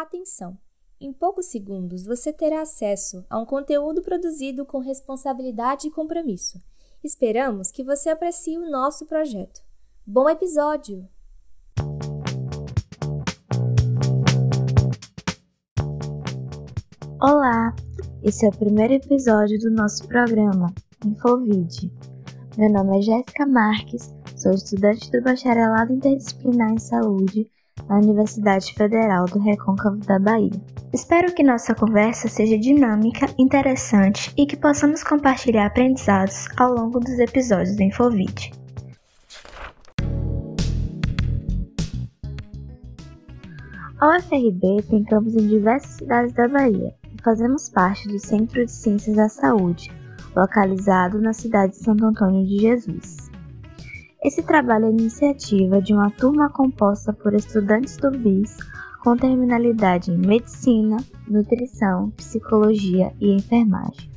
Atenção! 0.00 0.56
Em 0.98 1.12
poucos 1.12 1.50
segundos 1.50 2.06
você 2.06 2.32
terá 2.32 2.62
acesso 2.62 3.22
a 3.28 3.38
um 3.38 3.44
conteúdo 3.44 4.00
produzido 4.00 4.64
com 4.64 4.78
responsabilidade 4.78 5.88
e 5.88 5.90
compromisso. 5.90 6.58
Esperamos 7.04 7.70
que 7.70 7.84
você 7.84 8.08
aprecie 8.08 8.56
o 8.56 8.70
nosso 8.70 9.04
projeto. 9.04 9.60
Bom 10.06 10.26
episódio! 10.26 11.06
Olá! 17.20 17.76
Esse 18.22 18.46
é 18.46 18.48
o 18.48 18.56
primeiro 18.56 18.94
episódio 18.94 19.58
do 19.58 19.70
nosso 19.70 20.08
programa 20.08 20.72
Infovid. 21.04 21.92
Meu 22.56 22.72
nome 22.72 23.00
é 23.00 23.02
Jéssica 23.02 23.44
Marques, 23.44 24.10
sou 24.34 24.52
estudante 24.52 25.10
do 25.10 25.20
Bacharelado 25.20 25.92
Interdisciplinar 25.92 26.72
em 26.72 26.78
Saúde 26.78 27.50
na 27.88 27.96
Universidade 27.96 28.72
Federal 28.74 29.26
do 29.26 29.38
Recôncavo 29.38 29.98
da 29.98 30.18
Bahia. 30.18 30.52
Espero 30.92 31.34
que 31.34 31.42
nossa 31.42 31.74
conversa 31.74 32.28
seja 32.28 32.58
dinâmica, 32.58 33.26
interessante 33.38 34.32
e 34.36 34.46
que 34.46 34.56
possamos 34.56 35.02
compartilhar 35.02 35.66
aprendizados 35.66 36.46
ao 36.56 36.72
longo 36.72 37.00
dos 37.00 37.18
episódios 37.18 37.76
do 37.76 37.82
Infovid. 37.82 38.52
A 44.00 44.16
UFRB 44.16 44.82
tem 44.88 45.04
campos 45.04 45.34
em 45.34 45.46
diversas 45.46 45.90
cidades 45.92 46.32
da 46.32 46.48
Bahia 46.48 46.94
e 47.14 47.22
fazemos 47.22 47.68
parte 47.68 48.08
do 48.08 48.18
Centro 48.18 48.64
de 48.64 48.72
Ciências 48.72 49.14
da 49.14 49.28
Saúde, 49.28 49.92
localizado 50.34 51.20
na 51.20 51.34
cidade 51.34 51.72
de 51.72 51.84
Santo 51.84 52.06
Antônio 52.06 52.46
de 52.46 52.58
Jesus. 52.60 53.29
Esse 54.22 54.42
trabalho 54.42 54.86
é 54.86 54.90
iniciativa 54.90 55.80
de 55.80 55.94
uma 55.94 56.10
turma 56.10 56.50
composta 56.50 57.10
por 57.10 57.32
estudantes 57.32 57.96
do 57.96 58.10
BIS 58.10 58.54
com 59.02 59.16
terminalidade 59.16 60.10
em 60.10 60.18
medicina, 60.18 60.98
nutrição, 61.26 62.10
psicologia 62.10 63.14
e 63.18 63.32
enfermagem. 63.32 64.10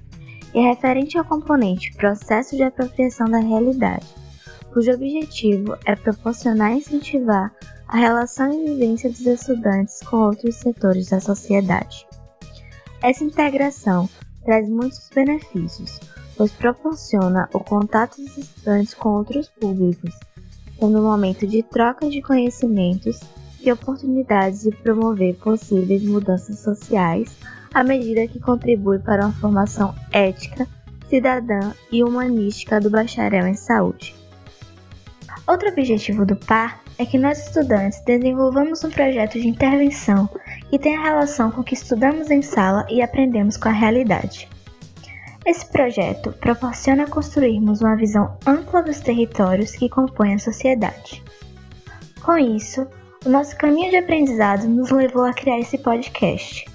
E 0.54 0.60
é 0.60 0.70
referente 0.70 1.18
ao 1.18 1.24
componente 1.24 1.94
processo 1.94 2.56
de 2.58 2.64
apropriação 2.64 3.28
da 3.28 3.40
realidade, 3.40 4.06
cujo 4.74 4.92
objetivo 4.92 5.78
é 5.86 5.96
proporcionar 5.96 6.74
e 6.74 6.80
incentivar 6.80 7.54
a 7.88 7.98
relação 7.98 8.52
e 8.52 8.72
vivência 8.72 9.10
dos 9.10 9.26
estudantes 9.26 10.02
com 10.02 10.18
outros 10.18 10.56
setores 10.56 11.10
da 11.10 11.22
sociedade. 11.22 12.06
Essa 13.02 13.24
integração 13.24 14.10
traz 14.44 14.68
muitos 14.68 15.10
benefícios, 15.16 16.00
pois 16.36 16.52
proporciona 16.52 17.50
o 17.54 17.60
contato 17.60 18.22
dos 18.22 18.38
estudantes 18.38 18.94
com 18.94 19.10
outros 19.10 19.50
públicos, 19.50 20.14
sendo 20.80 21.00
um 21.00 21.04
momento 21.04 21.48
de 21.48 21.64
troca 21.64 22.10
de 22.10 22.22
conhecimentos 22.22 23.20
e 23.62 23.72
oportunidades 23.72 24.64
de 24.64 24.72
promover 24.72 25.36
possíveis 25.36 26.04
mudanças 26.04 26.60
sociais 26.60 27.36
à 27.74 27.84
medida 27.84 28.28
que 28.28 28.40
contribui 28.40 29.00
para 29.00 29.26
uma 29.26 29.34
formação 29.34 29.96
ética, 30.12 30.68
cidadã 31.10 31.74
e 31.92 32.04
humanística 32.04 32.80
do 32.80 32.90
bacharel 32.90 33.48
em 33.48 33.56
saúde. 33.56 34.16
Outro 35.48 35.70
objetivo 35.70 36.26
do 36.26 36.36
PAR 36.36 36.82
é 36.98 37.06
que 37.06 37.18
nós 37.18 37.48
estudantes 37.48 38.02
desenvolvamos 38.06 38.84
um 38.84 38.90
projeto 38.90 39.34
de 39.34 39.48
intervenção 39.48 40.30
que 40.70 40.80
tenha 40.80 41.02
relação 41.02 41.52
com 41.52 41.62
o 41.62 41.64
que 41.64 41.74
estudamos 41.74 42.30
em 42.30 42.42
sala 42.42 42.86
e 42.90 43.02
aprendemos 43.02 43.58
com 43.58 43.70
a 43.70 43.72
realidade. 43.72 44.48
Esse 45.46 45.66
projeto 45.70 46.32
proporciona 46.40 47.06
construirmos 47.06 47.82
uma 47.82 47.98
visão 47.98 48.38
ampla 48.48 48.82
dos 48.82 49.02
territórios 49.02 49.72
que 49.72 49.90
compõem 49.90 50.36
a 50.36 50.40
sociedade. 50.40 51.22
Com 52.24 52.38
isso, 52.38 52.88
o 53.26 53.30
nosso 53.30 53.58
caminho 53.58 53.90
de 53.90 53.98
aprendizado 53.98 54.68
nos 54.68 54.90
levou 54.90 55.26
a 55.26 55.34
criar 55.34 55.60
esse 55.60 55.78
podcast, 55.78 56.66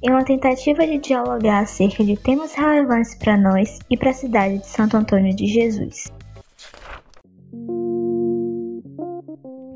em 0.00 0.10
uma 0.10 0.24
tentativa 0.24 0.86
de 0.86 0.98
dialogar 0.98 1.62
acerca 1.62 2.04
de 2.04 2.16
temas 2.16 2.54
relevantes 2.54 3.16
para 3.16 3.36
nós 3.36 3.80
e 3.90 3.96
para 3.96 4.10
a 4.10 4.14
cidade 4.14 4.58
de 4.58 4.68
Santo 4.68 4.96
Antônio 4.96 5.34
de 5.34 5.46
Jesus. 5.46 6.12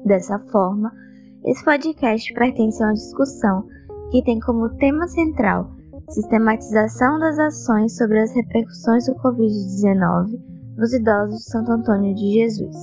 Dessa 0.04 0.38
forma, 0.53 0.92
esse 1.44 1.65
podcast 1.65 2.32
pertence 2.32 2.81
a 2.81 2.87
uma 2.87 2.94
discussão 2.94 3.66
que 4.12 4.22
tem 4.22 4.38
como 4.38 4.69
tema 4.76 5.09
central 5.09 5.69
sistematização 6.11 7.19
das 7.19 7.39
ações 7.39 7.97
sobre 7.97 8.21
as 8.21 8.34
repercussões 8.34 9.06
do 9.06 9.15
Covid-19 9.17 10.39
nos 10.77 10.93
idosos 10.93 11.39
de 11.39 11.50
Santo 11.50 11.72
Antônio 11.72 12.15
de 12.15 12.33
Jesus. 12.33 12.77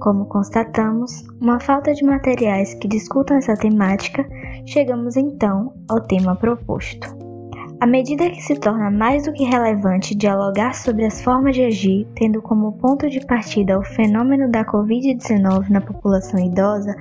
Como 0.00 0.26
constatamos, 0.26 1.24
uma 1.40 1.58
falta 1.60 1.94
de 1.94 2.04
materiais 2.04 2.74
que 2.74 2.88
discutam 2.88 3.36
essa 3.36 3.54
temática, 3.54 4.26
chegamos 4.66 5.16
então 5.16 5.72
ao 5.88 6.00
tema 6.00 6.36
proposto. 6.36 7.16
À 7.80 7.86
medida 7.86 8.30
que 8.30 8.42
se 8.42 8.54
torna 8.58 8.90
mais 8.90 9.24
do 9.24 9.32
que 9.32 9.44
relevante 9.44 10.14
dialogar 10.14 10.74
sobre 10.74 11.04
as 11.04 11.22
formas 11.22 11.54
de 11.54 11.64
agir, 11.64 12.06
tendo 12.16 12.42
como 12.42 12.72
ponto 12.78 13.08
de 13.08 13.24
partida 13.26 13.78
o 13.78 13.84
fenômeno 13.84 14.50
da 14.50 14.64
Covid-19 14.64 15.68
na 15.70 15.80
população 15.80 16.40
idosa, 16.40 16.94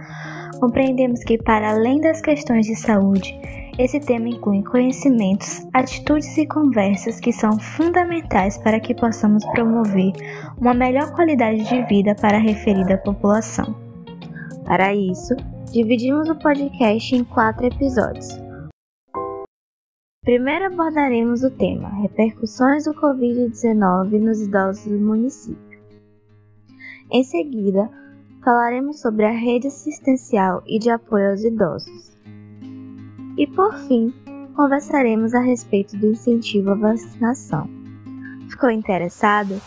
compreendemos 0.60 1.22
que, 1.24 1.38
para 1.38 1.72
além 1.72 2.00
das 2.00 2.22
questões 2.22 2.66
de 2.66 2.76
saúde, 2.76 3.38
esse 3.78 4.00
tema 4.00 4.30
inclui 4.30 4.62
conhecimentos, 4.64 5.68
atitudes 5.74 6.38
e 6.38 6.46
conversas 6.46 7.20
que 7.20 7.32
são 7.32 7.58
fundamentais 7.60 8.58
para 8.58 8.80
que 8.80 8.94
possamos 8.94 9.44
promover 9.48 10.12
uma 10.60 10.74
melhor 10.74 11.12
qualidade 11.14 11.64
de 11.64 11.84
vida 11.88 12.16
para 12.16 12.38
a 12.38 12.42
referida 12.42 12.98
população. 12.98 13.76
Para 14.66 14.94
isso, 14.94 15.36
dividimos 15.72 16.30
o 16.30 16.36
podcast 16.36 17.16
em 17.16 17.24
quatro 17.24 17.66
episódios. 17.66 18.28
Primeiro 20.24 20.68
abordaremos 20.68 21.44
o 21.44 21.52
tema 21.52 21.90
Repercussões 22.02 22.86
do 22.86 22.94
Covid-19 22.94 24.20
nos 24.20 24.40
idosos 24.40 24.86
do 24.86 24.98
município. 24.98 25.82
Em 27.12 27.24
seguida, 27.24 27.90
falaremos 28.44 29.02
sobre 29.02 29.26
a 29.26 29.32
rede 29.32 29.68
assistencial 29.68 30.64
e 30.66 30.80
de 30.80 30.90
apoio 30.90 31.32
aos 31.32 31.44
idosos. 31.44 32.14
E 33.38 33.48
por 33.48 33.74
fim, 33.88 34.14
conversaremos 34.56 35.34
a 35.34 35.40
respeito 35.40 35.98
do 35.98 36.08
incentivo 36.08 36.72
à 36.72 36.76
vacinação. 36.76 37.68
Ficou 38.50 38.70
interessado? 38.70 39.60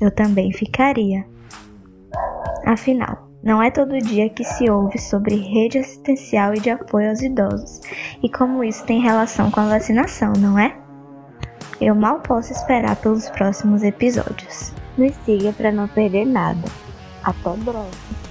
Eu 0.00 0.10
também 0.10 0.52
ficaria. 0.52 1.26
Afinal, 2.64 3.28
não 3.42 3.62
é 3.62 3.70
todo 3.70 3.98
dia 3.98 4.30
que 4.30 4.42
se 4.42 4.70
ouve 4.70 4.98
sobre 4.98 5.34
rede 5.36 5.78
assistencial 5.78 6.54
e 6.54 6.60
de 6.60 6.70
apoio 6.70 7.10
aos 7.10 7.20
idosos 7.20 7.80
e 8.22 8.28
como 8.30 8.64
isso 8.64 8.84
tem 8.86 9.02
relação 9.02 9.50
com 9.50 9.60
a 9.60 9.68
vacinação, 9.68 10.32
não 10.38 10.58
é? 10.58 10.74
Eu 11.78 11.94
mal 11.94 12.20
posso 12.20 12.52
esperar 12.52 12.96
pelos 12.96 13.28
próximos 13.30 13.82
episódios. 13.82 14.72
Nos 14.96 15.14
siga 15.26 15.52
para 15.52 15.70
não 15.70 15.86
perder 15.88 16.24
nada. 16.24 16.66
Até 17.22 17.50
breve! 17.56 18.23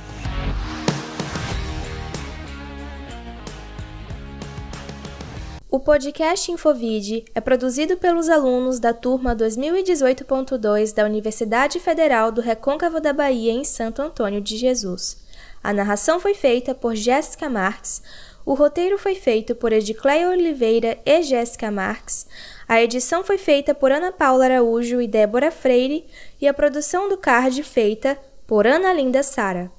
O 5.75 5.79
podcast 5.79 6.51
Infovid 6.51 7.25
é 7.33 7.41
produzido 7.41 7.97
pelos 7.97 8.29
alunos 8.29 8.79
da 8.79 8.93
turma 8.93 9.35
2018.2 9.35 10.93
da 10.93 11.03
Universidade 11.03 11.79
Federal 11.79 12.31
do 12.31 12.41
Recôncavo 12.41 13.01
da 13.01 13.11
Bahia 13.11 13.51
em 13.51 13.63
Santo 13.63 13.99
Antônio 13.99 14.39
de 14.39 14.55
Jesus. 14.55 15.17
A 15.63 15.73
narração 15.73 16.19
foi 16.19 16.35
feita 16.35 16.75
por 16.75 16.93
Jéssica 16.93 17.49
Marques, 17.49 18.03
o 18.45 18.53
roteiro 18.53 18.99
foi 18.99 19.15
feito 19.15 19.55
por 19.55 19.73
Edicleia 19.73 20.29
Oliveira 20.29 20.99
e 21.03 21.23
Jéssica 21.23 21.71
Marques, 21.71 22.27
a 22.67 22.79
edição 22.79 23.23
foi 23.23 23.39
feita 23.39 23.73
por 23.73 23.91
Ana 23.91 24.11
Paula 24.11 24.45
Araújo 24.45 25.01
e 25.01 25.07
Débora 25.07 25.49
Freire 25.49 26.05
e 26.39 26.47
a 26.47 26.53
produção 26.53 27.09
do 27.09 27.17
card 27.17 27.63
feita 27.63 28.15
por 28.45 28.67
Ana 28.67 28.93
Linda 28.93 29.23
Sara. 29.23 29.71